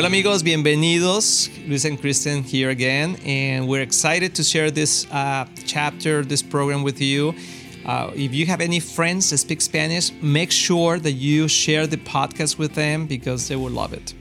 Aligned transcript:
Hola 0.00 0.08
amigos, 0.08 0.42
bienvenidos. 0.42 1.50
Luis 1.68 1.84
and 1.84 2.00
Kristen 2.00 2.42
here 2.42 2.70
again, 2.70 3.16
and 3.22 3.68
we're 3.68 3.82
excited 3.82 4.34
to 4.36 4.42
share 4.42 4.70
this 4.70 5.06
uh, 5.10 5.44
chapter, 5.66 6.24
this 6.24 6.40
program 6.42 6.82
with 6.82 7.02
you. 7.02 7.34
Uh, 7.84 8.10
if 8.14 8.32
you 8.32 8.46
have 8.46 8.62
any 8.62 8.80
friends 8.80 9.28
that 9.28 9.36
speak 9.36 9.60
Spanish, 9.60 10.10
make 10.22 10.50
sure 10.50 10.98
that 10.98 11.12
you 11.12 11.48
share 11.48 11.86
the 11.86 11.98
podcast 11.98 12.56
with 12.56 12.72
them 12.72 13.06
because 13.06 13.48
they 13.48 13.56
will 13.56 13.70
love 13.70 13.92
it. 13.92 14.14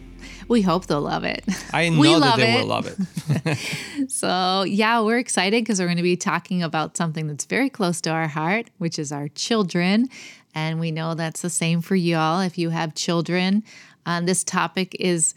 We 0.50 0.64
hope 0.64 0.88
they'll 0.88 1.00
love 1.00 1.24
it. 1.24 1.46
I 1.72 1.88
know 1.90 2.00
we 2.02 2.20
that 2.20 2.36
they 2.36 2.56
it. 2.56 2.60
will 2.60 2.68
love 2.68 2.86
it. 2.86 3.58
So, 4.12 4.64
yeah, 4.64 5.00
we're 5.00 5.20
excited 5.20 5.64
because 5.64 5.80
we're 5.80 5.86
going 5.88 5.96
to 5.96 6.04
be 6.04 6.18
talking 6.18 6.62
about 6.62 6.98
something 6.98 7.26
that's 7.28 7.46
very 7.46 7.70
close 7.70 8.02
to 8.02 8.10
our 8.10 8.28
heart, 8.28 8.70
which 8.80 9.00
is 9.00 9.14
our 9.14 9.30
children. 9.30 10.10
And 10.54 10.82
we 10.82 10.92
know 10.92 11.14
that's 11.14 11.42
the 11.42 11.50
same 11.50 11.80
for 11.80 11.96
y'all 11.96 12.42
if 12.42 12.58
you 12.58 12.72
have 12.72 12.96
children. 12.96 13.64
Um, 14.06 14.26
this 14.26 14.44
topic 14.44 14.98
is, 15.00 15.36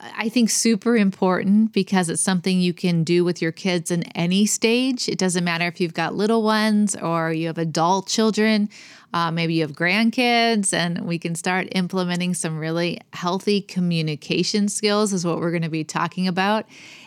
I 0.00 0.28
think, 0.28 0.50
super 0.50 0.96
important 0.96 1.72
because 1.72 2.10
it's 2.10 2.20
something 2.22 2.60
you 2.60 2.74
can 2.74 3.04
do 3.04 3.24
with 3.24 3.40
your 3.40 3.52
kids 3.52 3.90
in 3.90 4.02
any 4.14 4.44
stage. 4.44 5.08
It 5.08 5.18
doesn't 5.18 5.44
matter 5.44 5.66
if 5.66 5.80
you've 5.80 5.94
got 5.94 6.14
little 6.14 6.42
ones 6.42 6.94
or 6.96 7.32
you 7.32 7.46
have 7.46 7.58
adult 7.58 8.08
children. 8.08 8.68
Uh, 9.14 9.30
maybe 9.30 9.54
you 9.54 9.62
have 9.62 9.72
grandkids, 9.72 10.72
and 10.74 11.06
we 11.06 11.18
can 11.18 11.36
start 11.36 11.68
implementing 11.72 12.34
some 12.34 12.58
really 12.58 13.00
healthy 13.12 13.60
communication 13.60 14.68
skills, 14.68 15.12
is 15.12 15.24
what 15.24 15.38
we're 15.38 15.52
going 15.52 15.62
to 15.62 15.68
be 15.70 15.84
talking 15.84 16.26
about. 16.26 16.66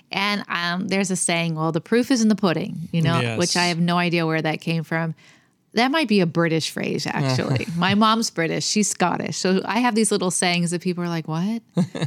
And 0.10 0.46
um, 0.48 0.88
there's 0.88 1.12
a 1.12 1.18
saying, 1.18 1.56
well, 1.56 1.74
the 1.74 1.82
proof 1.82 2.10
is 2.10 2.22
in 2.22 2.30
the 2.30 2.36
pudding, 2.36 2.88
you 2.94 3.02
know, 3.02 3.20
Yes. 3.20 3.38
which 3.38 3.58
I 3.58 3.66
have 3.66 3.80
no 3.80 3.98
idea 3.98 4.26
where 4.26 4.42
that 4.42 4.62
came 4.62 4.84
from. 4.84 5.14
That 5.78 5.92
might 5.92 6.08
be 6.08 6.22
a 6.22 6.26
British 6.26 6.72
phrase, 6.72 7.06
actually. 7.20 7.68
My 7.76 7.94
mom's 7.94 8.32
British, 8.32 8.66
she's 8.66 8.90
Scottish. 8.90 9.38
So 9.38 9.62
I 9.64 9.80
have 9.80 9.94
these 9.94 10.12
little 10.12 10.32
sayings 10.32 10.72
that 10.72 10.82
people 10.82 11.04
are 11.04 11.08
like, 11.08 11.28
what? 11.28 11.62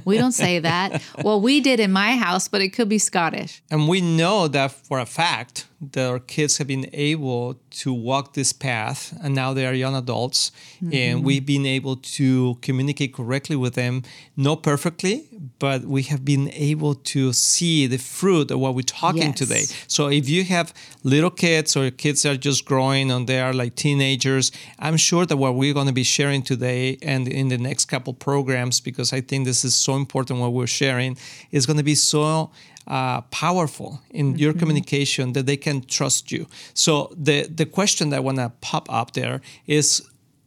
We 0.05 0.19
don't 0.19 0.33
say 0.33 0.59
that. 0.59 1.01
well, 1.25 1.41
we 1.41 1.61
did 1.61 1.79
in 1.79 1.93
my 1.93 2.17
house, 2.17 2.49
but 2.49 2.61
it 2.61 2.71
could 2.71 2.89
be 2.89 2.99
Scottish. 2.99 3.63
And 3.71 3.89
we 3.89 4.01
know 4.01 4.49
that 4.49 4.73
for 4.73 4.99
a 4.99 5.07
fact 5.07 5.69
that 5.93 6.11
our 6.11 6.19
kids 6.19 6.59
have 6.59 6.67
been 6.67 6.91
able 6.93 7.61
to 7.71 7.93
walk 7.93 8.35
this 8.35 8.53
path 8.53 9.17
and 9.23 9.35
now 9.35 9.55
they 9.55 9.67
are 9.67 9.73
young 9.73 9.97
adults 9.97 10.53
and 10.81 10.93
mm-hmm. 10.93 11.23
we've 11.23 11.47
been 11.47 11.65
able 11.65 11.97
to 11.97 12.59
communicate 12.61 13.15
correctly 13.15 13.57
with 13.57 13.75
them 13.75 14.03
not 14.37 14.63
perfectly 14.63 15.27
but 15.61 15.79
we 15.85 16.03
have 16.03 16.23
been 16.25 16.51
able 16.73 16.95
to 17.15 17.33
see 17.33 17.87
the 17.87 17.99
fruit 17.99 18.51
of 18.51 18.59
what 18.59 18.75
we're 18.75 18.95
talking 19.03 19.31
Yes. 19.33 19.39
today 19.43 19.65
so 19.97 20.03
if 20.21 20.29
you 20.35 20.43
have 20.57 20.75
little 21.05 21.31
kids 21.31 21.77
or 21.77 21.91
kids 22.05 22.23
that 22.23 22.33
are 22.35 22.43
just 22.51 22.65
growing 22.71 23.07
and 23.13 23.27
they 23.31 23.41
are 23.47 23.53
like 23.63 23.73
teenagers 23.77 24.51
i'm 24.87 24.97
sure 24.97 25.25
that 25.27 25.37
what 25.37 25.55
we're 25.55 25.75
going 25.79 25.87
to 25.95 25.99
be 26.05 26.09
sharing 26.17 26.43
today 26.43 26.99
and 27.13 27.29
in 27.29 27.47
the 27.55 27.59
next 27.59 27.85
couple 27.93 28.13
programs 28.15 28.81
because 28.81 29.13
i 29.19 29.21
think 29.29 29.41
this 29.47 29.65
is 29.65 29.75
so 29.87 29.93
important 30.05 30.41
what 30.41 30.53
we're 30.53 30.75
sharing 30.83 31.17
is 31.53 31.67
going 31.67 31.77
to 31.85 31.89
be 31.95 31.95
so 31.95 32.51
uh, 32.87 33.21
powerful 33.45 34.01
in 34.11 34.37
your 34.39 34.53
communication 34.53 35.33
that 35.35 35.47
they 35.47 35.57
can 35.57 35.81
trust 35.97 36.33
you. 36.33 36.47
So 36.75 36.93
the 37.17 37.47
the 37.61 37.67
question 37.79 38.11
that 38.11 38.17
I 38.17 38.21
want 38.29 38.39
to 38.39 38.51
pop 38.71 38.87
up 39.01 39.13
there 39.13 39.41
is, 39.67 40.03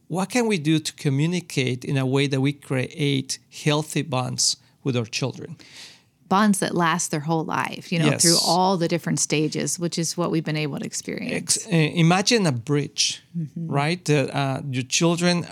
what 0.08 0.28
can 0.28 0.46
we 0.46 0.58
do 0.58 0.78
to 0.78 0.92
communicate 1.06 1.84
in 1.90 1.96
a 1.96 2.04
way 2.04 2.26
that 2.26 2.40
we 2.40 2.52
create 2.52 3.38
healthy 3.64 4.02
bonds 4.02 4.56
with 4.84 4.96
our 4.96 5.06
children? 5.06 5.56
Bonds 6.28 6.58
that 6.58 6.74
last 6.74 7.10
their 7.10 7.20
whole 7.20 7.44
life, 7.44 7.92
you 7.92 7.98
know, 7.98 8.10
Yes. 8.10 8.22
through 8.22 8.38
all 8.46 8.76
the 8.78 8.88
different 8.88 9.20
stages, 9.20 9.78
which 9.78 9.98
is 9.98 10.16
what 10.16 10.30
we've 10.30 10.44
been 10.44 10.56
able 10.56 10.78
to 10.78 10.86
experience. 10.86 11.56
Ex- 11.56 11.66
uh, 11.66 11.70
imagine 12.04 12.46
a 12.46 12.52
bridge, 12.52 13.22
right? 13.56 14.02
That 14.04 14.34
uh, 14.34 14.62
your 14.70 14.84
children 14.88 15.46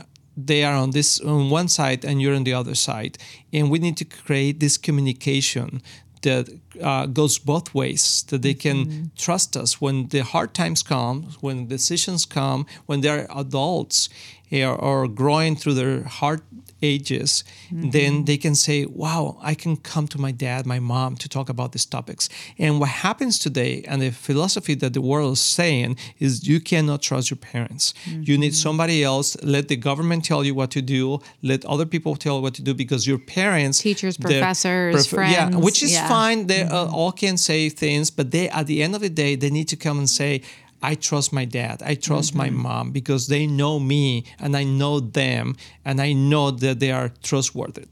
they 0.47 0.65
are 0.65 0.75
on 0.75 0.91
this 0.93 1.21
on 1.21 1.51
one 1.51 1.69
side 1.69 2.05
and 2.07 2.21
you're 2.23 2.35
on 2.35 2.45
the 2.45 2.55
other 2.55 2.75
side, 2.75 3.19
and 3.53 3.71
we 3.71 3.79
need 3.79 3.97
to 3.99 4.05
create 4.05 4.61
this 4.61 4.79
communication 4.79 5.83
that 6.23 6.49
uh, 6.81 7.05
goes 7.07 7.39
both 7.39 7.75
ways. 7.75 8.25
That 8.29 8.41
they 8.43 8.55
can 8.55 9.11
trust 9.17 9.57
us 9.57 9.81
when 9.81 10.09
the 10.09 10.21
hard 10.23 10.55
times 10.55 10.83
come, 10.83 11.27
when 11.43 11.67
decisions 11.69 12.25
come, 12.25 12.65
when 12.87 13.03
they're 13.03 13.27
adults 13.35 14.09
or, 14.53 15.09
growing 15.09 15.57
through 15.57 15.75
their 15.75 16.03
hard 16.05 16.43
ages, 16.83 17.45
then 17.71 18.25
they 18.25 18.37
can 18.37 18.55
say, 18.55 18.85
Wow, 18.85 19.39
I 19.41 19.55
can 19.55 19.77
come 19.77 20.07
to 20.09 20.19
my 20.21 20.33
dad, 20.33 20.67
my 20.67 20.81
mom 20.81 21.17
to 21.17 21.29
talk 21.29 21.49
about 21.49 21.73
these 21.73 21.87
topics. 21.87 22.29
And 22.59 22.81
what 22.81 22.89
happens 22.89 23.39
today, 23.39 23.85
and 23.89 24.03
the 24.03 24.11
philosophy 24.11 24.75
that 24.75 24.93
the 24.93 25.01
world 25.01 25.35
is 25.35 25.41
saying, 25.41 25.97
is 26.19 26.47
you 26.47 26.61
cannot 26.61 27.03
trust 27.03 27.31
your 27.31 27.39
parents. 27.39 27.95
You 28.07 28.37
need 28.37 28.55
somebody 28.55 29.03
else. 29.05 29.37
Let 29.43 29.69
the 29.69 29.77
government 29.77 30.25
tell 30.25 30.45
you 30.45 30.55
what 30.55 30.71
to 30.73 30.83
do, 30.83 31.21
let 31.43 31.65
other 31.65 31.87
people 31.87 32.17
tell 32.17 32.37
you 32.37 32.43
what 32.43 32.55
to 32.55 32.63
do 32.63 32.75
because 32.75 33.07
your 33.07 33.19
parents, 33.19 33.81
Teachers, 33.81 34.17
professors, 34.17 35.13
yeah, 35.13 35.51
which 35.57 35.83
is 35.83 35.93
yeah. 35.93 36.09
fine. 36.09 36.47
They 36.47 36.63
uh, 36.63 36.87
all 36.87 37.13
can 37.13 37.37
say 37.37 37.69
things, 37.69 38.11
but 38.11 38.31
they, 38.31 38.49
at 38.51 38.67
the 38.67 38.83
end 38.83 38.95
of 38.95 39.01
the 39.01 39.11
day, 39.11 39.37
they 39.37 39.51
need 39.51 39.69
to 39.69 39.77
come 39.77 39.99
and 39.99 40.11
say, 40.11 40.43
I 40.83 40.95
trust 40.97 41.33
my 41.33 41.45
dad. 41.45 41.83
I 41.85 41.95
trust 41.95 42.35
my 42.35 42.49
Mm-hmm. 42.49 42.63
mom 42.63 42.91
because 42.91 43.29
they 43.29 43.47
know 43.47 43.79
me 43.79 44.25
and 44.39 44.57
I 44.57 44.65
know 44.65 45.01
them 45.01 45.57
and 45.85 46.01
I 46.01 46.13
know 46.13 46.51
that 46.51 46.81
they 46.81 46.91
are 46.91 47.11
trustworthy. 47.23 47.87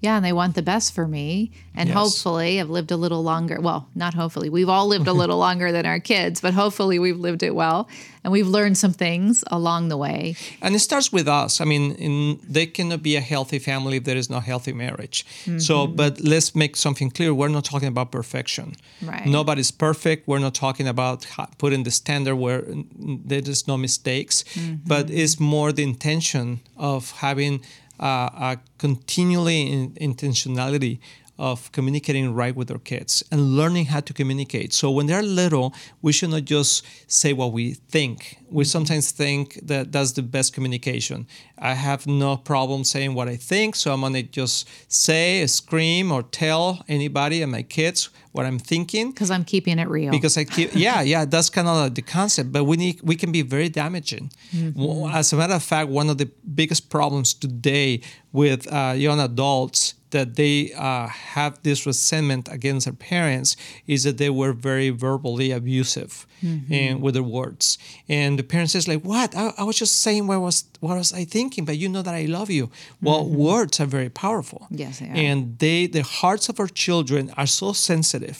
Yeah, 0.00 0.16
and 0.16 0.24
they 0.24 0.32
want 0.32 0.54
the 0.54 0.62
best 0.62 0.94
for 0.94 1.06
me. 1.08 1.50
And 1.74 1.88
Yes. 1.88 1.96
hopefully, 1.96 2.60
I've 2.60 2.70
lived 2.70 2.90
a 2.90 2.96
little 2.96 3.22
longer. 3.22 3.60
Well, 3.60 3.88
not 3.94 4.14
hopefully. 4.14 4.48
We've 4.48 4.68
all 4.68 4.86
lived 4.86 5.08
a 5.08 5.12
little 5.22 5.38
longer 5.38 5.72
than 5.72 5.86
our 5.86 6.00
kids, 6.00 6.40
but 6.40 6.54
hopefully, 6.54 6.98
we've 6.98 7.18
lived 7.18 7.42
it 7.42 7.54
well. 7.54 7.88
And 8.22 8.32
we've 8.32 8.48
learned 8.48 8.76
some 8.76 8.92
things 8.92 9.44
along 9.52 9.88
the 9.88 9.96
way. 9.96 10.34
And 10.60 10.74
it 10.74 10.80
starts 10.80 11.12
with 11.12 11.28
us. 11.28 11.60
I 11.60 11.64
mean, 11.64 11.92
in, 11.92 12.40
there 12.42 12.66
cannot 12.66 13.02
be 13.02 13.14
a 13.14 13.20
healthy 13.20 13.60
family 13.60 13.98
if 13.98 14.04
there 14.04 14.16
is 14.16 14.28
no 14.28 14.40
healthy 14.40 14.72
marriage. 14.72 15.24
So, 15.58 15.86
mm-hmm. 15.86 15.94
but 15.94 16.20
let's 16.20 16.54
make 16.54 16.74
something 16.76 17.10
clear. 17.10 17.32
We're 17.32 17.48
not 17.48 17.64
talking 17.64 17.88
about 17.88 18.10
perfection. 18.10 18.74
Right. 19.00 19.26
Nobody's 19.26 19.70
perfect. 19.70 20.26
We're 20.26 20.40
not 20.40 20.54
talking 20.54 20.88
about 20.88 21.24
putting 21.58 21.84
the 21.84 21.92
standard 21.92 22.34
where 22.34 22.64
there 22.66 23.42
is 23.44 23.68
no 23.68 23.76
mistakes, 23.76 24.42
mm-hmm. 24.42 24.76
but 24.86 25.08
it's 25.08 25.38
more 25.38 25.70
the 25.70 25.84
intention 25.84 26.60
of 26.76 27.12
having 27.12 27.62
uh, 28.00 28.30
a 28.34 28.58
continually 28.78 29.62
in, 29.72 29.92
intentionality 29.94 30.98
of 31.38 31.70
communicating 31.72 32.32
right 32.34 32.54
with 32.56 32.70
our 32.70 32.78
kids 32.78 33.22
and 33.30 33.56
learning 33.56 33.86
how 33.86 34.00
to 34.00 34.12
communicate. 34.12 34.72
So 34.72 34.90
when 34.90 35.06
they're 35.06 35.22
little, 35.22 35.74
we 36.02 36.12
should 36.12 36.30
not 36.30 36.44
just 36.44 36.84
say 37.06 37.32
what 37.32 37.52
we 37.52 37.74
think. 37.74 38.38
We 38.50 38.64
sometimes 38.64 39.10
think 39.10 39.58
that 39.66 39.92
that's 39.92 40.12
the 40.12 40.22
best 40.22 40.54
communication. 40.54 41.26
I 41.58 41.74
have 41.74 42.06
no 42.06 42.36
problem 42.36 42.84
saying 42.84 43.14
what 43.14 43.28
I 43.28 43.36
think, 43.36 43.76
so 43.76 43.92
I'm 43.92 44.00
gonna 44.00 44.22
just 44.22 44.68
say, 44.88 45.46
scream, 45.46 46.12
or 46.12 46.22
tell 46.22 46.82
anybody 46.88 47.42
and 47.42 47.52
my 47.52 47.62
kids 47.62 48.08
what 48.32 48.44
I'm 48.44 48.58
thinking 48.58 49.12
Because 49.12 49.30
I'm 49.30 49.44
keeping 49.44 49.78
it 49.78 49.88
real. 49.88 50.10
because 50.10 50.36
I 50.36 50.44
keep 50.44 50.70
yeah 50.74 51.00
yeah 51.00 51.24
that's 51.24 51.48
kind 51.48 51.66
of 51.66 51.94
the 51.94 52.02
concept 52.02 52.52
but 52.52 52.64
we 52.64 52.76
need 52.76 53.00
we 53.02 53.16
can 53.16 53.32
be 53.32 53.40
very 53.40 53.70
damaging 53.70 54.30
Well, 54.74 55.08
as 55.08 55.32
a 55.32 55.36
matter 55.36 55.54
of 55.54 55.62
fact 55.62 55.88
one 55.88 56.10
of 56.10 56.18
the 56.18 56.26
biggest 56.54 56.90
problems 56.90 57.32
today 57.32 58.02
with 58.32 58.70
uh, 58.70 58.92
young 58.94 59.20
adults 59.20 59.94
that 60.16 60.28
they 60.36 60.56
uh, 60.88 61.06
have 61.34 61.52
this 61.62 61.80
resentment 61.90 62.44
against 62.56 62.82
their 62.86 62.98
parents 63.12 63.56
is 63.86 64.00
that 64.04 64.16
they 64.22 64.30
were 64.40 64.52
very 64.70 64.90
verbally 65.06 65.48
abusive 65.60 66.12
and 66.70 66.94
with 67.02 67.14
their 67.14 67.28
words. 67.40 67.78
And 68.08 68.38
the 68.38 68.42
parents 68.54 68.74
is 68.74 68.86
like 68.92 69.02
what? 69.12 69.28
I, 69.42 69.44
I 69.60 69.64
was 69.68 69.76
just 69.82 69.94
saying 70.04 70.22
what 70.30 70.40
was 70.48 70.56
what 70.84 70.96
was 71.02 71.12
I 71.20 71.24
thinking 71.36 71.64
but 71.68 71.76
you 71.82 71.88
know 71.94 72.02
that 72.08 72.14
I 72.22 72.24
love 72.38 72.50
you. 72.58 72.64
Well 73.06 73.24
words 73.48 73.74
are 73.80 73.90
very 73.98 74.10
powerful. 74.24 74.60
Yes, 74.70 74.98
they 75.00 75.08
are. 75.10 75.16
and 75.26 75.38
they 75.62 75.78
the 75.98 76.04
hearts 76.20 76.48
of 76.50 76.54
our 76.62 76.70
children 76.84 77.22
are 77.40 77.48
so 77.60 77.68
sensitive 77.90 78.38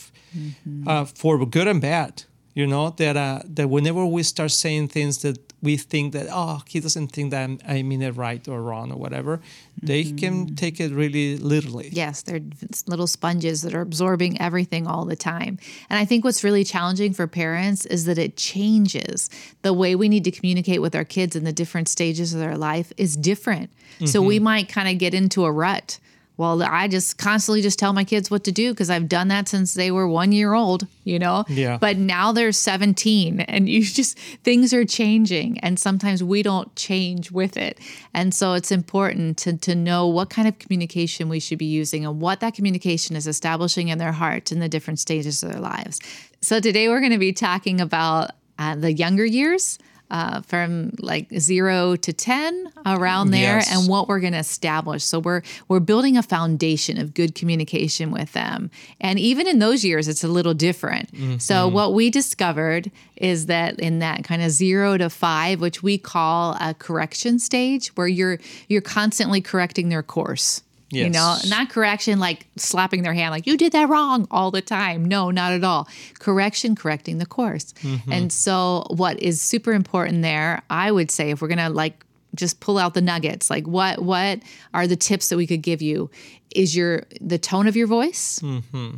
uh, 0.91 1.05
for 1.21 1.33
good 1.55 1.67
and 1.73 1.81
bad 1.81 2.11
you 2.59 2.65
know 2.73 2.85
that 3.01 3.15
uh, 3.15 3.39
that 3.57 3.67
whenever 3.75 4.03
we 4.15 4.23
start 4.23 4.51
saying 4.51 4.87
things 4.87 5.13
that 5.23 5.37
we 5.61 5.75
think 5.77 6.13
that 6.13 6.27
oh 6.31 6.61
he 6.67 6.79
doesn't 6.79 7.07
think 7.07 7.31
that 7.31 7.43
I'm, 7.43 7.59
i 7.67 7.81
mean 7.81 8.01
it 8.01 8.15
right 8.15 8.47
or 8.47 8.61
wrong 8.61 8.91
or 8.91 8.97
whatever 8.97 9.39
they 9.81 10.03
can 10.05 10.55
take 10.55 10.79
it 10.79 10.91
really 10.91 11.37
literally 11.37 11.89
Yes, 11.91 12.23
they're 12.23 12.41
little 12.87 13.05
sponges 13.07 13.61
that 13.61 13.73
are 13.75 13.81
absorbing 13.81 14.41
everything 14.41 14.87
all 14.87 15.05
the 15.05 15.15
time. 15.15 15.59
And 15.89 15.99
I 15.99 16.05
think 16.05 16.23
what's 16.25 16.43
really 16.43 16.63
challenging 16.63 17.13
for 17.13 17.27
parents 17.27 17.85
is 17.85 18.05
that 18.05 18.17
it 18.17 18.35
changes. 18.37 19.29
The 19.61 19.73
way 19.73 19.95
we 19.95 20.09
need 20.09 20.23
to 20.23 20.31
communicate 20.31 20.81
with 20.81 20.95
our 20.95 21.05
kids 21.05 21.35
in 21.35 21.43
the 21.43 21.53
different 21.53 21.87
stages 21.89 22.33
of 22.33 22.39
their 22.39 22.57
life 22.57 22.91
is 22.97 23.15
different. 23.15 23.69
So 23.99 24.19
Mm-hmm. 24.19 24.27
we 24.27 24.39
might 24.39 24.67
kind 24.69 24.89
of 24.89 24.97
get 24.97 25.13
into 25.13 25.45
a 25.45 25.51
rut. 25.51 25.99
Well, 26.37 26.61
I 26.61 26.87
just 26.87 27.17
constantly 27.17 27.63
just 27.63 27.79
tell 27.79 27.93
my 27.93 28.03
kids 28.03 28.29
what 28.29 28.43
to 28.43 28.51
do 28.51 28.71
because 28.71 28.91
I've 28.91 29.09
done 29.09 29.27
that 29.29 29.49
since 29.49 29.73
they 29.73 29.89
were 29.89 30.07
one 30.07 30.31
year 30.31 30.53
old, 30.53 30.85
you 31.03 31.17
know? 31.17 31.45
Yeah. 31.49 31.79
But 31.79 31.97
now 31.97 32.31
they're 32.31 32.51
17 32.51 33.41
and 33.41 33.67
you 33.67 33.81
just, 33.83 34.19
things 34.43 34.71
are 34.71 34.85
changing. 34.85 35.59
And 35.59 35.79
sometimes 35.79 36.23
we 36.23 36.43
don't 36.43 36.73
change 36.75 37.31
with 37.31 37.57
it. 37.57 37.79
And 38.13 38.35
so 38.35 38.53
it's 38.53 38.71
important 38.71 39.37
to, 39.39 39.57
to 39.57 39.73
know 39.73 40.07
what 40.07 40.29
kind 40.29 40.47
of 40.47 40.59
communication 40.59 41.27
we 41.27 41.39
should 41.39 41.57
be 41.57 41.65
using 41.65 42.05
and 42.05 42.21
what 42.21 42.39
that 42.41 42.53
communication 42.53 43.15
is 43.15 43.25
establishing 43.25 43.87
in 43.87 43.97
their 43.97 44.11
heart 44.11 44.51
in 44.51 44.59
the 44.59 44.69
different 44.69 44.99
stages 44.99 45.41
of 45.41 45.51
their 45.51 45.61
lives. 45.61 45.99
So 46.41 46.59
today 46.59 46.87
we're 46.87 46.99
going 46.99 47.11
to 47.13 47.17
be 47.17 47.33
talking 47.33 47.81
about 47.81 48.31
uh, 48.59 48.75
the 48.75 48.93
younger 48.93 49.25
years 49.25 49.79
uh, 50.09 50.41
from 50.41 50.91
like 50.99 51.27
zero 51.37 51.95
to 51.97 52.13
10 52.13 52.71
around 52.85 53.31
there 53.31 53.57
Yes. 53.57 53.71
and 53.75 53.89
what 53.89 54.07
we're 54.07 54.19
going 54.19 54.33
to 54.33 54.39
establish. 54.39 55.03
So 55.03 55.19
we're, 55.19 55.41
we're 55.67 55.79
building 55.81 56.17
a 56.17 56.23
foundation 56.23 56.97
of 56.97 57.13
good 57.13 57.35
communication 57.35 58.11
with 58.11 58.31
them. 58.33 58.71
And 59.01 59.19
even 59.19 59.47
in 59.47 59.59
those 59.59 59.83
years, 59.83 60.07
it's 60.07 60.23
a 60.23 60.27
little 60.27 60.53
different. 60.53 61.09
So 61.41 61.67
what 61.67 61.93
we 61.93 62.09
discovered 62.09 62.89
is 63.17 63.47
that 63.47 63.79
in 63.79 63.99
that 63.99 64.23
kind 64.23 64.41
of 64.41 64.51
zero 64.51 64.97
to 64.97 65.09
five, 65.09 65.59
which 65.59 65.83
we 65.83 65.97
call 65.97 66.55
a 66.61 66.73
correction 66.73 67.39
stage, 67.39 67.87
where 67.95 68.07
you're, 68.07 68.39
you're 68.69 68.81
constantly 68.81 69.41
correcting 69.41 69.89
their 69.89 70.03
course. 70.03 70.61
You 70.89 71.09
know, 71.09 71.35
not 71.47 71.69
correction 71.69 72.19
like 72.19 72.47
slapping 72.55 73.03
their 73.03 73.13
hand, 73.13 73.31
like 73.31 73.45
you 73.45 73.57
did 73.57 73.73
that 73.73 73.89
wrong 73.89 74.27
all 74.31 74.51
the 74.51 74.61
time. 74.61 75.03
No, 75.03 75.31
not 75.31 75.51
at 75.51 75.63
all. 75.63 75.87
Correction, 76.19 76.75
correcting 76.75 77.17
the 77.17 77.25
course. 77.25 77.73
Mm-hmm. 77.81 78.11
And 78.11 78.31
so, 78.31 78.85
what 78.89 79.21
is 79.21 79.41
super 79.41 79.73
important 79.73 80.21
there, 80.21 80.61
I 80.69 80.91
would 80.91 81.11
say, 81.11 81.31
if 81.31 81.41
we're 81.41 81.49
gonna 81.49 81.69
like 81.69 82.05
just 82.35 82.59
pull 82.61 82.77
out 82.77 82.93
the 82.93 83.01
nuggets, 83.01 83.49
like 83.49 83.67
what 83.67 83.99
what 83.99 84.39
are 84.73 84.87
the 84.87 84.95
tips 84.95 85.29
that 85.29 85.37
we 85.37 85.45
could 85.45 85.61
give 85.61 85.81
you? 85.81 86.09
Is 86.55 86.75
your 86.75 87.03
the 87.19 87.37
tone 87.37 87.67
of 87.67 87.75
your 87.75 87.87
voice? 87.87 88.39
Mm-hmm. 88.39 88.97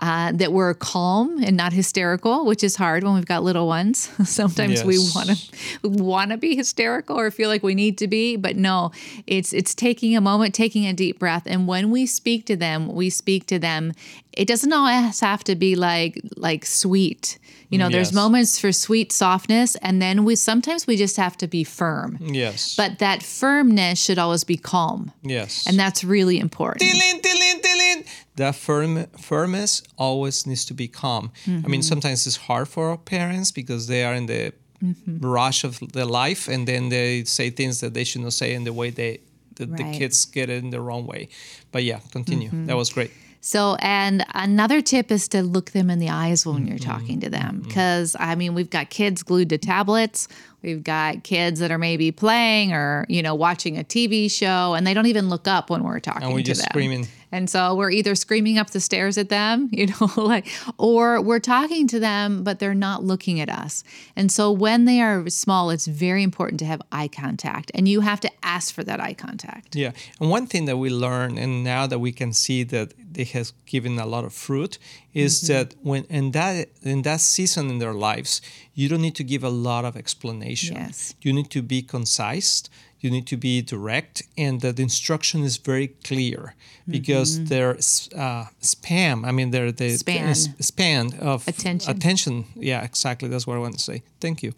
Uh, 0.00 0.30
that 0.30 0.52
we're 0.52 0.74
calm 0.74 1.42
and 1.42 1.56
not 1.56 1.72
hysterical, 1.72 2.44
which 2.44 2.62
is 2.62 2.76
hard 2.76 3.02
when 3.02 3.14
we've 3.14 3.26
got 3.26 3.42
little 3.42 3.66
ones. 3.66 3.98
Sometimes 4.24 4.84
we 4.84 4.96
want 4.96 5.28
to 5.30 5.88
want 5.88 6.30
to 6.30 6.36
be 6.36 6.54
hysterical 6.54 7.18
or 7.18 7.32
feel 7.32 7.48
like 7.48 7.64
we 7.64 7.74
need 7.74 7.98
to 7.98 8.06
be, 8.06 8.36
but 8.36 8.54
no, 8.54 8.92
it's 9.26 9.52
it's 9.52 9.74
taking 9.74 10.16
a 10.16 10.20
moment, 10.20 10.54
taking 10.54 10.86
a 10.86 10.92
deep 10.92 11.18
breath, 11.18 11.42
and 11.46 11.66
when 11.66 11.90
we 11.90 12.06
speak 12.06 12.46
to 12.46 12.56
them, 12.56 12.94
we 12.94 13.10
speak 13.10 13.46
to 13.46 13.58
them. 13.58 13.92
It 14.32 14.46
doesn't 14.48 14.72
always 14.72 15.20
have 15.20 15.42
to 15.44 15.54
be 15.56 15.74
like 15.76 16.20
like 16.36 16.64
sweet. 16.66 17.38
You 17.70 17.76
know, 17.78 17.90
there's 17.90 18.12
moments 18.14 18.58
for 18.58 18.72
sweet 18.72 19.12
softness, 19.12 19.76
and 19.82 20.00
then 20.00 20.24
we 20.24 20.36
sometimes 20.36 20.86
we 20.86 20.96
just 20.96 21.16
have 21.18 21.36
to 21.36 21.46
be 21.46 21.64
firm. 21.64 22.16
Yes. 22.20 22.74
But 22.76 22.98
that 22.98 23.22
firmness 23.22 24.02
should 24.02 24.18
always 24.18 24.44
be 24.44 24.56
calm, 24.56 25.12
yes. 25.22 25.66
and 25.66 25.78
that's 25.78 26.02
really 26.02 26.38
important. 26.38 26.80
Tilin, 26.80 27.20
tilin, 27.20 27.60
tilin. 27.60 28.06
That 28.36 28.54
firm, 28.54 29.04
firmness 29.20 29.82
always 29.98 30.46
needs 30.46 30.64
to 30.66 30.74
be 30.74 30.88
calm. 30.88 31.30
I 31.46 31.50
Mm-hmm. 31.50 31.70
mean, 31.70 31.82
sometimes 31.82 32.26
it's 32.26 32.36
hard 32.36 32.68
for 32.68 32.88
our 32.90 32.96
parents 32.96 33.52
because 33.52 33.86
they 33.86 34.02
are 34.04 34.14
in 34.16 34.26
the 34.26 34.52
Mm-hmm. 34.82 35.18
rush 35.26 35.64
of 35.64 35.80
their 35.92 36.06
life, 36.06 36.46
and 36.48 36.66
then 36.68 36.88
they 36.88 37.24
say 37.24 37.50
things 37.50 37.80
that 37.80 37.94
they 37.94 38.04
should 38.04 38.22
not 38.22 38.32
say 38.32 38.54
in 38.54 38.62
the 38.64 38.72
way 38.72 38.90
they 38.90 39.18
the, 39.56 39.66
the 39.66 39.72
Right. 39.72 39.80
Mm-hmm. 39.82 39.98
kids 39.98 40.24
get 40.24 40.48
it 40.48 40.62
in 40.64 40.70
the 40.70 40.80
wrong 40.80 41.04
way. 41.04 41.28
But 41.72 41.82
yeah, 41.82 41.98
continue. 42.12 42.50
That 42.66 42.76
was 42.76 42.90
great. 42.90 43.10
So, 43.40 43.76
and 43.80 44.24
another 44.34 44.80
tip 44.82 45.10
is 45.10 45.28
to 45.28 45.42
look 45.42 45.70
them 45.70 45.90
in 45.90 45.98
the 45.98 46.10
eyes 46.10 46.44
when 46.44 46.66
you're 46.66 46.76
Mm-hmm. 46.78 46.90
talking 46.90 47.20
to 47.20 47.30
them. 47.30 47.60
Because, 47.64 48.16
I 48.18 48.34
mean, 48.34 48.54
we've 48.54 48.70
got 48.70 48.90
kids 48.90 49.22
glued 49.22 49.48
to 49.50 49.58
tablets. 49.58 50.28
We've 50.62 50.82
got 50.82 51.22
kids 51.22 51.60
that 51.60 51.70
are 51.70 51.78
maybe 51.78 52.10
playing 52.10 52.72
or, 52.72 53.06
you 53.08 53.22
know, 53.22 53.34
watching 53.36 53.78
a 53.78 53.84
TV 53.84 54.28
show 54.30 54.74
and 54.74 54.84
they 54.86 54.92
don't 54.92 55.06
even 55.06 55.28
look 55.28 55.46
up 55.46 55.70
when 55.70 55.84
we're 55.84 56.00
talking 56.00 56.20
to 56.20 56.26
them. 56.26 56.28
And 56.30 56.34
we're 56.34 56.40
to 56.40 56.44
just 56.44 56.60
them. 56.62 56.68
screaming. 56.70 57.06
And 57.30 57.48
so 57.48 57.74
we're 57.76 57.90
either 57.90 58.14
screaming 58.16 58.58
up 58.58 58.70
the 58.70 58.80
stairs 58.80 59.18
at 59.18 59.28
them, 59.28 59.68
you 59.72 59.86
know, 59.86 60.10
like, 60.16 60.48
or 60.76 61.20
we're 61.20 61.38
talking 61.38 61.86
to 61.88 62.00
them, 62.00 62.42
but 62.42 62.58
they're 62.58 62.74
not 62.74 63.04
looking 63.04 63.38
at 63.40 63.48
us. 63.48 63.84
And 64.16 64.32
so 64.32 64.50
when 64.50 64.84
they 64.84 65.00
are 65.00 65.28
small, 65.28 65.70
it's 65.70 65.86
very 65.86 66.22
important 66.24 66.58
to 66.60 66.66
have 66.66 66.82
eye 66.90 67.08
contact 67.08 67.70
and 67.74 67.86
you 67.86 68.00
have 68.00 68.18
to 68.20 68.30
ask 68.42 68.74
for 68.74 68.82
that 68.82 68.98
eye 69.00 69.14
contact. 69.14 69.76
Yeah, 69.76 69.92
and 70.20 70.28
one 70.28 70.46
thing 70.46 70.64
that 70.64 70.78
we 70.78 70.90
learn, 70.90 71.38
and 71.38 71.62
now 71.62 71.86
that 71.86 72.00
we 72.00 72.10
can 72.12 72.32
see 72.32 72.64
that 72.64 72.94
it 73.18 73.28
has 73.32 73.52
given 73.66 73.98
a 73.98 74.06
lot 74.06 74.24
of 74.24 74.32
fruit, 74.32 74.78
is 75.14 75.32
Mm-hmm. 75.42 75.52
that 75.52 75.74
when 75.82 76.04
in 76.08 76.30
that 76.32 76.68
in 76.82 77.02
that 77.02 77.20
season 77.20 77.68
in 77.70 77.78
their 77.78 77.94
lives, 77.94 78.40
you 78.74 78.88
don't 78.88 79.02
need 79.02 79.16
to 79.16 79.24
give 79.24 79.42
a 79.46 79.50
lot 79.50 79.84
of 79.84 79.96
explanation. 79.96 80.76
Yes. 80.76 81.14
You 81.22 81.32
need 81.32 81.50
to 81.50 81.62
be 81.62 81.82
concise. 81.82 82.62
You 83.00 83.10
need 83.10 83.26
to 83.28 83.36
be 83.36 83.62
direct, 83.62 84.22
and 84.36 84.60
that 84.60 84.76
the 84.76 84.82
instruction 84.82 85.44
is 85.44 85.56
very 85.56 85.88
clear 86.08 86.54
because 86.90 87.44
their 87.44 87.76
s- 87.76 88.08
uh, 88.14 88.46
spam. 88.62 89.24
I 89.28 89.30
mean, 89.32 89.50
their 89.50 89.70
the 89.72 89.84
Mm-hmm. 89.88 90.32
Span. 90.32 90.34
span 90.60 91.04
of 91.20 91.46
Attention. 91.48 91.90
attention. 91.96 92.44
Yeah, 92.56 92.82
exactly. 92.84 93.28
That's 93.28 93.46
what 93.46 93.56
I 93.56 93.60
want 93.60 93.74
to 93.78 93.84
say. 93.90 94.02
Thank 94.20 94.42
you. 94.42 94.52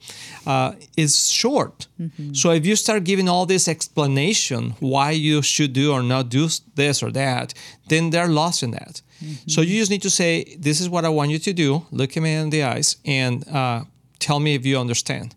Uh, 0.47 0.73
is 0.97 1.29
short. 1.31 1.87
Mm-hmm. 2.01 2.33
So 2.35 2.51
if 2.53 2.65
you 2.65 2.77
start 2.77 3.05
giving 3.05 3.29
all 3.29 3.47
this 3.47 3.69
explanation 3.69 4.75
why 4.81 5.11
you 5.11 5.43
should 5.43 5.73
do 5.73 5.93
or 5.93 6.03
not 6.03 6.29
do 6.31 6.49
this 6.77 7.03
or 7.03 7.11
that, 7.13 7.55
then 7.89 8.11
they're 8.11 8.29
lost 8.29 8.63
in 8.63 8.71
that. 8.71 9.03
So 9.47 9.61
you 9.61 9.79
just 9.81 9.91
need 9.91 10.03
to 10.03 10.11
say, 10.11 10.57
"This 10.59 10.81
is 10.81 10.89
what 10.89 11.05
I 11.05 11.11
want 11.11 11.31
you 11.31 11.39
to 11.41 11.53
do." 11.53 11.85
Look 11.91 12.17
at 12.17 12.23
me 12.23 12.33
in 12.35 12.49
the 12.51 12.63
eyes 12.63 12.97
and 13.05 13.47
uh, 13.49 13.85
tell 14.19 14.41
me 14.41 14.55
if 14.55 14.65
you 14.65 14.79
understand. 14.81 15.35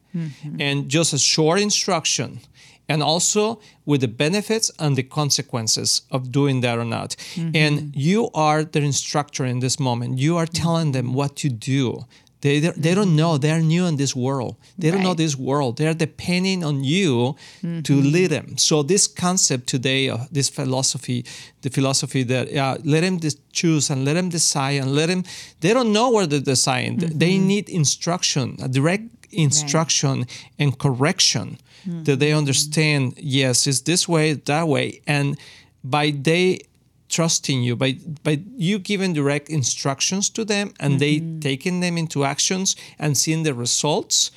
And 0.59 0.87
just 0.89 1.13
a 1.13 1.17
short 1.17 1.59
instruction. 1.59 2.39
And 2.89 3.01
also 3.01 3.61
with 3.85 4.01
the 4.01 4.07
benefits 4.07 4.69
and 4.77 4.95
the 4.95 5.03
consequences 5.03 6.01
of 6.11 6.31
doing 6.31 6.61
that 6.61 6.77
or 6.77 6.85
not. 6.85 7.15
Mm-hmm. 7.35 7.55
And 7.55 7.95
you 7.95 8.29
are 8.33 8.63
the 8.63 8.81
instructor 8.81 9.45
in 9.45 9.59
this 9.59 9.79
moment. 9.79 10.19
You 10.19 10.37
are 10.37 10.45
mm-hmm. 10.45 10.63
telling 10.63 10.91
them 10.91 11.13
what 11.13 11.35
to 11.37 11.49
do. 11.49 12.05
They, 12.43 12.59
they, 12.59 12.93
don't 12.93 13.07
mm-hmm. 13.07 13.15
know. 13.15 13.37
They're 13.37 13.61
new 13.61 13.85
in 13.85 13.95
this 13.95 14.13
world. 14.13 14.57
They 14.77 14.91
don't 14.91 15.01
know 15.01 15.13
this 15.13 15.37
world. 15.37 15.77
They're 15.77 15.93
depending 15.93 16.61
on 16.65 16.83
you 16.83 17.37
to 17.83 17.95
lead 17.95 18.31
them. 18.31 18.57
So 18.57 18.83
this 18.83 19.07
concept 19.07 19.67
today 19.67 20.09
of 20.09 20.27
this 20.29 20.49
philosophy, 20.49 21.25
the 21.61 21.69
philosophy 21.69 22.23
that 22.23 22.53
uh, 22.53 22.79
let 22.83 22.99
them 22.99 23.21
choose 23.53 23.89
and 23.89 24.03
let 24.03 24.15
them 24.15 24.27
decide 24.27 24.81
and 24.81 24.93
let 24.93 25.07
them, 25.07 25.23
they 25.61 25.73
don't 25.73 25.93
know 25.93 26.11
where 26.11 26.27
to 26.27 26.41
decide. 26.41 26.99
They 26.99 27.37
need 27.37 27.69
instruction, 27.69 28.57
a 28.61 28.67
direct 28.67 29.22
instruction 29.33 30.25
and 30.59 30.77
correction 30.77 31.57
that 31.85 32.19
they 32.19 32.31
hmm. 32.31 32.37
understand, 32.37 33.13
yes, 33.17 33.67
it's 33.67 33.81
this 33.81 34.07
way, 34.07 34.33
that 34.33 34.67
way. 34.67 35.01
And 35.05 35.37
by 35.83 36.11
they 36.11 36.61
trusting 37.09 37.61
you 37.61 37.75
by 37.75 37.95
by 38.23 38.41
you 38.57 38.79
giving 38.79 39.13
direct 39.13 39.47
instructions 39.47 40.31
to 40.31 40.43
them 40.43 40.73
and 40.79 40.99
they 40.99 41.17
mm-hmm. 41.17 41.39
taking 41.39 41.79
them 41.79 41.95
into 41.95 42.23
actions 42.23 42.75
and 42.97 43.15
seeing 43.15 43.43
the 43.43 43.53
results 43.53 44.31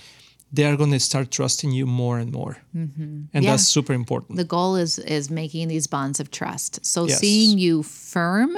they 0.53 0.65
are 0.65 0.77
going 0.77 0.93
to 0.93 1.01
start 1.01 1.31
trusting 1.31 1.73
you 1.73 1.87
more 1.87 2.19
and 2.19 2.33
more. 2.33 2.59
Mm-hmm. 2.75 3.23
And 3.35 3.45
Yeah. 3.45 3.53
that's 3.53 3.67
super 3.67 3.93
important. 3.93 4.37
The 4.37 4.45
goal 4.45 4.77
is 4.77 4.99
is 4.99 5.31
making 5.31 5.69
these 5.69 5.87
bonds 5.87 6.21
of 6.21 6.31
trust. 6.31 6.85
So 6.85 7.07
Yes. 7.07 7.19
seeing 7.19 7.59
you 7.59 7.83
firm 7.83 8.57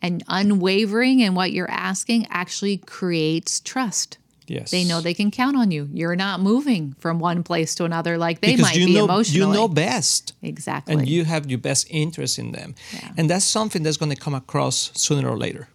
and 0.00 0.22
unwavering 0.28 1.20
in 1.20 1.34
what 1.34 1.50
you're 1.52 1.70
asking 1.70 2.26
actually 2.30 2.76
creates 2.78 3.60
trust 3.60 4.18
yes 4.50 4.70
they 4.70 4.84
know 4.84 5.00
they 5.00 5.14
can 5.14 5.30
count 5.30 5.56
on 5.56 5.70
you 5.70 5.88
you're 5.92 6.16
not 6.16 6.40
moving 6.40 6.94
from 6.98 7.18
one 7.18 7.42
place 7.42 7.74
to 7.74 7.84
another 7.84 8.16
like 8.18 8.40
they 8.40 8.56
because 8.56 8.62
might 8.62 8.76
you 8.76 8.86
be 8.86 8.94
know 8.94 9.04
emotionally 9.04 9.46
you 9.46 9.52
know 9.52 9.68
best 9.68 10.32
exactly 10.42 10.94
and 10.94 11.08
you 11.08 11.24
have 11.24 11.48
your 11.50 11.58
best 11.58 11.86
interest 11.90 12.38
in 12.38 12.52
them 12.52 12.74
Yeah. 12.92 13.12
and 13.16 13.28
that's 13.30 13.44
something 13.44 13.82
that's 13.82 13.96
going 13.96 14.10
to 14.14 14.20
come 14.20 14.34
across 14.34 14.90
sooner 14.94 15.28
or 15.28 15.36
later 15.36 15.68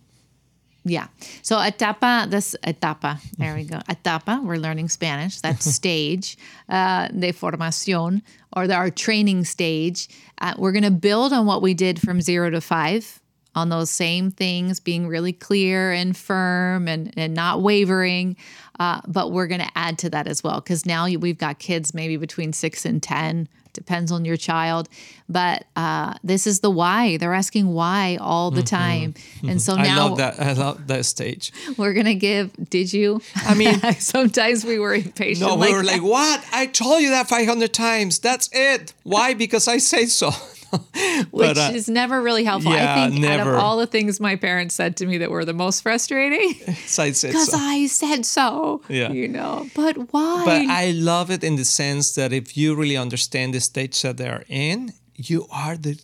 Yeah. 0.86 1.08
So 1.44 1.56
etapa, 1.60 2.28
this 2.30 2.58
etapa, 2.68 3.18
there 3.38 3.56
we 3.56 3.64
go. 3.64 3.80
Etapa, 3.90 4.42
we're 4.44 4.58
learning 4.60 4.90
Spanish. 4.90 5.40
That's 5.40 5.64
stage, 5.82 6.36
uh, 6.68 7.08
de 7.08 7.32
formación, 7.32 8.22
or 8.52 8.68
the, 8.68 8.76
our 8.76 8.92
training 8.92 9.46
stage. 9.46 10.10
Uh, 10.44 10.54
we're 10.58 10.74
going 10.74 10.84
to 10.84 10.92
build 10.92 11.32
on 11.32 11.46
what 11.46 11.62
we 11.62 11.74
did 11.74 12.02
from 12.02 12.20
zero 12.20 12.50
to 12.50 12.60
five 12.60 13.22
on 13.56 13.70
those 13.70 13.90
same 13.90 14.32
things, 14.32 14.80
being 14.80 15.08
really 15.08 15.34
clear 15.34 15.92
and 15.92 16.16
firm 16.18 16.88
and, 16.88 17.14
and 17.18 17.34
not 17.34 17.62
wavering. 17.62 18.36
Uh, 18.80 19.02
but 19.08 19.32
we're 19.32 19.48
going 19.48 19.62
to 19.62 19.72
add 19.76 19.98
to 20.00 20.10
that 20.10 20.28
as 20.28 20.44
well 20.44 20.60
because 20.60 20.86
now 20.86 21.08
we've 21.08 21.38
got 21.38 21.60
kids 21.60 21.94
maybe 21.94 22.18
between 22.18 22.52
six 22.54 22.86
and 22.86 23.04
10 23.04 23.48
depends 23.74 24.12
on 24.12 24.24
your 24.24 24.38
child. 24.38 24.88
But 25.28 25.66
uh, 25.76 26.14
this 26.24 26.48
is 26.48 26.60
the 26.62 26.70
why. 26.70 27.18
They're 27.18 27.34
asking 27.34 27.74
why 27.74 28.18
all 28.22 28.52
the 28.52 28.62
time. 28.64 29.16
And 29.48 29.62
so 29.62 29.74
i 29.74 29.84
now 29.84 30.10
love 30.10 30.18
that 30.18 30.40
i 30.40 30.54
love 30.54 30.88
that 30.88 31.06
stage 31.06 31.52
we're 31.78 31.94
going 31.94 32.06
to 32.06 32.16
give, 32.16 32.52
did 32.70 32.94
you? 32.94 33.22
I 33.36 33.54
mean- 33.56 33.80
sometimes 34.00 34.64
we 34.64 34.80
were 34.80 34.94
impatient. 34.96 35.48
no 35.48 35.56
we 35.56 35.74
were 35.74 35.84
that. 35.84 35.86
like 35.86 36.02
what 36.04 36.44
i 36.52 36.66
told 36.66 37.02
you 37.02 37.10
that 37.10 37.28
500 37.28 37.74
times 37.74 38.20
that's 38.20 38.50
it 38.52 38.94
why 39.04 39.34
because 39.34 39.68
i 39.68 39.78
say 39.78 40.06
so 40.06 40.32
Which 41.32 41.56
But, 41.56 41.58
uh, 41.58 41.72
is 41.74 41.88
never 41.90 42.22
really 42.22 42.44
helpful. 42.44 42.74
yeah, 42.74 42.94
I 42.96 43.10
think 43.10 43.24
out 43.26 43.38
never. 43.38 43.54
of 43.56 43.60
all 43.64 43.78
the 43.78 43.88
things 43.88 44.20
my 44.20 44.36
parents 44.36 44.76
said 44.76 44.98
to 44.98 45.06
me 45.06 45.18
that 45.20 45.30
were 45.32 45.46
the 45.46 45.54
most 45.54 45.82
frustrating, 45.82 46.54
so 46.86 47.04
I 47.04 47.12
said 47.12 47.30
because 47.30 47.52
so. 47.52 47.58
I 47.60 47.88
said 47.88 48.26
so. 48.26 48.82
Yeah. 48.90 49.12
You 49.12 49.28
know, 49.28 49.68
but 49.76 49.96
why? 50.14 50.44
But 50.46 50.62
I 50.70 50.92
love 50.92 51.30
it 51.32 51.44
in 51.44 51.56
the 51.56 51.66
sense 51.66 52.16
that 52.16 52.34
if 52.34 52.58
you 52.58 52.76
really 52.76 52.98
understand 52.98 53.54
the 53.54 53.60
stage 53.60 54.02
that 54.02 54.18
they're 54.18 54.44
in, 54.50 54.94
you 55.16 55.46
are 55.52 55.78
the 55.78 56.00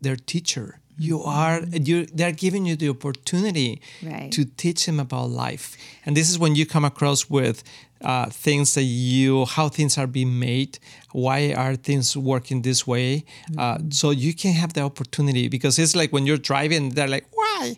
their 0.00 0.16
teacher. 0.16 0.80
You 0.98 1.22
are 1.22 1.60
you. 1.72 2.06
They're 2.06 2.32
giving 2.32 2.64
you 2.64 2.74
the 2.76 2.88
opportunity 2.88 3.82
Right. 4.02 4.32
to 4.32 4.44
teach 4.46 4.86
them 4.86 4.98
about 4.98 5.28
life, 5.28 5.76
and 6.06 6.16
this 6.16 6.30
is 6.30 6.38
when 6.38 6.54
you 6.56 6.64
come 6.64 6.86
across 6.86 7.28
with 7.28 7.62
uh, 8.02 8.26
things 8.26 8.74
that 8.74 8.82
you 8.82 9.44
how 9.44 9.68
things 9.68 9.98
are 9.98 10.06
being 10.06 10.38
made, 10.38 10.78
why 11.12 11.52
are 11.52 11.76
things 11.76 12.16
working 12.16 12.62
this 12.62 12.86
way. 12.86 13.24
Uh, 13.56 13.78
so 13.90 14.10
you 14.10 14.34
can 14.34 14.52
have 14.52 14.72
the 14.72 14.82
opportunity 14.82 15.48
because 15.48 15.78
it's 15.78 15.96
like 15.96 16.12
when 16.12 16.26
you're 16.26 16.36
driving, 16.36 16.90
they're 16.90 17.08
like, 17.08 17.26
why, 17.32 17.76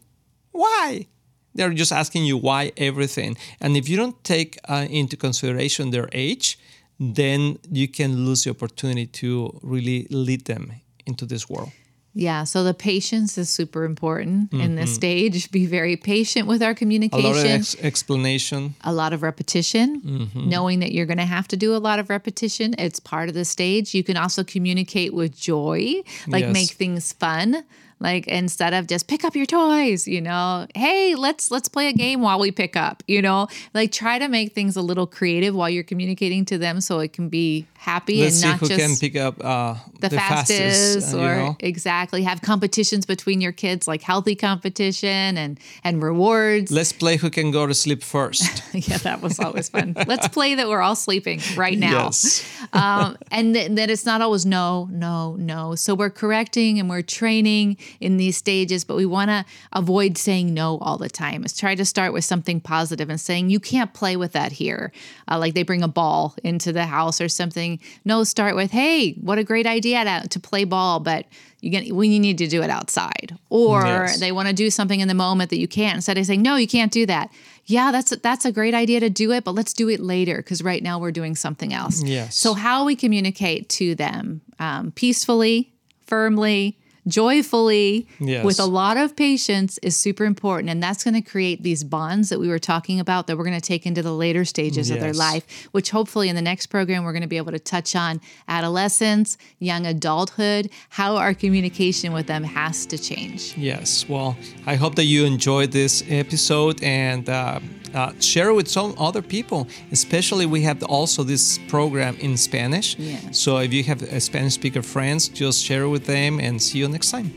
why. 0.53 1.07
They're 1.55 1.73
just 1.73 1.93
asking 1.93 2.25
you 2.25 2.37
why 2.37 2.73
everything. 2.77 3.37
And 3.61 3.77
if 3.77 3.89
you 3.89 3.97
don't 3.97 4.23
take 4.23 4.59
uh, 4.69 4.87
into 4.89 5.17
consideration 5.17 5.91
their 5.91 6.09
age, 6.13 6.59
then 7.01 7.59
you 7.71 7.89
can 7.89 8.27
lose 8.27 8.45
the 8.45 8.51
opportunity 8.51 9.07
to 9.07 9.59
really 9.63 10.07
lead 10.11 10.45
them 10.45 10.73
into 11.07 11.25
this 11.27 11.49
world. 11.49 11.71
Yeah, 12.19 12.43
so 12.43 12.65
the 12.65 12.75
patience 12.75 13.39
is 13.39 13.49
super 13.49 13.85
important 13.85 14.53
in 14.53 14.75
this 14.75 14.91
mm-hmm. 14.91 14.95
stage. 14.95 15.51
Be 15.53 15.67
very 15.67 15.97
patient 15.97 16.49
with 16.49 16.65
our 16.65 16.75
communication. 16.75 17.25
A 17.25 17.33
lot 17.33 17.39
of 17.39 17.47
ex- 17.47 17.77
explanation. 17.81 18.75
a 18.83 18.93
lot 18.93 19.13
of 19.13 19.23
repetition, 19.23 20.01
mm-hmm. 20.01 20.49
knowing 20.49 20.81
that 20.81 20.91
you're 20.91 21.07
going 21.07 21.19
to 21.19 21.25
have 21.25 21.47
to 21.49 21.57
do 21.57 21.77
a 21.77 21.79
lot 21.79 22.01
of 22.01 22.11
repetition. 22.11 22.75
It's 22.77 22.99
part 22.99 23.29
of 23.29 23.37
the 23.37 23.45
stage. 23.45 23.95
You 23.95 24.03
can 24.03 24.17
also 24.17 24.43
communicate 24.43 25.15
with 25.15 25.39
joy, 25.39 26.03
like 26.27 26.43
Yes. 26.43 26.53
make 26.53 26.71
things 26.71 27.13
fun. 27.13 27.63
Like 28.01 28.29
instead 28.29 28.75
of 28.75 28.87
just 28.87 29.09
pick 29.09 29.25
up 29.25 29.35
your 29.35 29.47
toys, 29.47 30.07
you 30.07 30.21
know, 30.21 30.67
hey, 30.75 31.15
let's 31.17 31.51
let's 31.51 31.69
play 31.69 31.89
a 31.89 31.93
game 31.93 32.21
while 32.21 32.39
we 32.39 32.53
pick 32.53 32.77
up, 32.77 33.03
you 33.07 33.21
know, 33.21 33.49
like 33.75 33.91
try 33.91 34.19
to 34.19 34.29
make 34.29 34.53
things 34.53 34.77
a 34.77 34.83
little 34.83 35.07
creative 35.07 35.55
while 35.55 35.69
you're 35.69 35.83
communicating 35.83 36.45
to 36.47 36.59
them, 36.59 36.81
so 36.81 37.01
it 37.01 37.13
can 37.13 37.29
be 37.29 37.67
happy 37.79 38.21
Let's 38.21 38.35
and 38.35 38.43
see 38.43 38.49
not 38.49 38.61
who 38.61 38.69
just 38.69 38.81
can 38.81 38.97
pick 38.97 39.17
up 39.17 39.43
uh, 39.45 39.75
the, 40.01 40.11
fastest, 40.11 41.15
uh, 41.15 41.19
or 41.19 41.21
you 41.21 41.43
know? 41.43 41.57
exactly 41.61 42.23
have 42.23 42.43
competitions 42.43 43.07
between 43.07 43.41
your 43.41 43.53
kids, 43.53 43.89
like 43.89 44.03
healthy 44.03 44.37
competition 44.37 45.37
and 45.37 45.59
and 45.83 46.03
rewards. 46.03 46.71
Let's 46.71 46.93
play 46.93 47.17
who 47.17 47.31
can 47.31 47.51
go 47.51 47.67
to 47.67 47.75
sleep 47.75 48.03
first. 48.03 48.63
Yeah, 48.79 48.99
that 48.99 49.23
was 49.23 49.41
always 49.41 49.69
fun. 49.71 49.97
Let's 50.07 50.29
play 50.39 50.55
that 50.55 50.69
we're 50.69 50.81
all 50.81 50.95
sleeping 50.95 51.41
right 51.57 51.77
now. 51.77 52.05
Yes. 52.05 52.47
um, 52.73 53.17
and 53.31 53.55
th- 53.55 53.73
that 53.73 53.91
it's 53.91 54.07
not 54.07 54.21
always 54.21 54.47
no, 54.47 54.89
no, 54.93 55.35
no. 55.37 55.75
So 55.75 55.95
we're 55.95 56.11
correcting 56.11 56.79
and 56.79 56.89
we're 56.89 57.03
training 57.03 57.77
in 58.01 58.17
these 58.17 58.37
stages, 58.37 58.85
but 58.85 58.97
we 58.97 59.07
want 59.07 59.31
to 59.31 59.45
avoid 59.73 60.19
saying 60.19 60.53
no 60.55 60.79
all 60.79 60.99
the 60.99 61.09
time. 61.09 61.45
Is 61.45 61.53
try 61.57 61.75
to 61.75 61.85
start 61.85 62.13
with 62.13 62.25
something 62.25 62.61
positive 62.61 63.11
and 63.11 63.21
saying 63.21 63.51
you 63.51 63.61
can't 63.61 63.93
play 63.95 64.17
with 64.17 64.33
that 64.33 64.53
here. 64.53 64.93
Uh, 65.31 65.39
like 65.39 65.55
they 65.55 65.63
bring 65.63 65.83
a 65.83 65.89
ball 65.89 66.35
into 66.45 66.73
the 66.73 66.87
house 66.87 67.21
or 67.21 67.29
something. 67.29 67.79
No, 68.05 68.25
start 68.25 68.55
with 68.57 68.71
hey, 68.71 69.13
what 69.15 69.39
a 69.39 69.45
great 69.45 69.67
idea 69.67 70.05
to, 70.05 70.29
to 70.29 70.41
play 70.41 70.65
ball, 70.65 71.01
but 71.01 71.27
you 71.61 71.71
get 71.71 71.93
when 71.93 72.13
you 72.13 72.21
need 72.21 72.39
to 72.39 72.47
do 72.47 72.63
it 72.63 72.71
outside 72.71 73.37
or 73.51 73.83
Yes. 73.85 74.21
they 74.21 74.31
want 74.31 74.47
to 74.49 74.55
do 74.55 74.71
something 74.71 75.01
in 75.01 75.09
the 75.09 75.15
moment 75.15 75.51
that 75.51 75.59
you 75.59 75.67
can't 75.67 75.97
instead 75.97 76.17
of 76.17 76.25
saying 76.25 76.41
no 76.41 76.55
you 76.55 76.69
can't 76.69 76.93
do 76.93 77.05
that 77.05 77.33
yeah 77.65 77.91
that's 77.91 78.15
that's 78.19 78.45
a 78.45 78.53
great 78.53 78.75
idea 78.75 79.01
to 79.01 79.11
do 79.11 79.33
it 79.33 79.43
but 79.43 79.57
let's 79.57 79.73
do 79.73 79.89
it 79.89 79.99
later 79.99 80.37
because 80.37 80.63
right 80.63 80.85
now 80.85 81.01
we're 81.01 81.11
doing 81.11 81.35
something 81.35 81.75
else 81.75 82.01
Yes. 82.05 82.37
so 82.37 82.55
how 82.55 82.85
we 82.85 82.95
communicate 82.95 83.69
to 83.71 83.97
them 83.97 84.41
um, 84.61 84.93
peacefully 84.93 85.73
firmly 86.07 86.79
joyfully 87.09 88.07
Yes. 88.21 88.45
with 88.45 88.61
a 88.61 88.65
lot 88.67 88.97
of 88.97 89.17
patience 89.17 89.79
is 89.83 89.97
super 89.97 90.25
important 90.25 90.71
and 90.71 90.83
that's 90.83 91.03
going 91.05 91.15
to 91.15 91.21
create 91.23 91.63
these 91.63 91.83
bonds 91.85 92.29
that 92.29 92.39
we 92.39 92.49
were 92.49 92.59
talking 92.59 93.01
about 93.01 93.27
that 93.27 93.37
we're 93.37 93.45
going 93.45 93.61
to 93.61 93.67
take 93.67 93.87
into 93.87 94.03
the 94.03 94.13
later 94.13 94.45
stages 94.45 94.91
of 94.91 95.01
their 95.01 95.13
life 95.15 95.69
which 95.73 95.91
hopefully 95.91 96.29
in 96.29 96.37
the 96.37 96.43
next 96.43 96.67
program 96.67 97.05
we're 97.05 97.13
going 97.13 97.23
to 97.23 97.29
be 97.29 97.37
able 97.37 97.53
to 97.53 97.59
touch 97.59 97.97
on 97.97 98.21
adolescence 98.49 99.39
young 99.59 99.87
adulthood 99.87 100.71
how 100.91 101.17
our 101.17 101.33
communication 101.35 102.13
with 102.13 102.27
them 102.27 102.45
has 102.45 102.87
to 102.87 102.99
change 102.99 103.57
Yes. 103.57 104.09
Well, 104.09 104.37
I 104.67 104.75
hope 104.77 104.95
that 104.97 105.05
you 105.05 105.25
enjoyed 105.25 105.73
this 105.73 106.03
episode 106.09 106.83
and 106.83 107.29
uh, 107.29 107.61
uh, 107.95 108.13
share 108.21 108.51
it 108.51 108.55
with 108.55 108.69
some 108.69 108.95
other 108.99 109.23
people. 109.23 109.69
Especially, 109.93 110.47
we 110.47 110.63
have 110.63 110.83
also 110.85 111.23
this 111.23 111.59
program 111.69 112.17
in 112.21 112.37
Spanish. 112.37 112.97
Yeah. 112.99 113.19
So 113.33 113.59
if 113.59 113.73
you 113.73 113.85
have 113.85 114.03
a 114.03 114.21
Spanish 114.21 114.55
speaker 114.55 114.83
friends, 114.83 115.29
just 115.29 115.65
share 115.65 115.83
it 115.85 115.89
with 115.89 116.07
them 116.07 116.41
and 116.41 116.61
see 116.63 116.79
you 116.79 116.89
next 116.89 117.11
time. 117.11 117.33